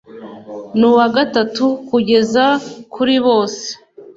[0.77, 2.45] N uwa gatatu kugeza
[2.93, 3.65] kuri bose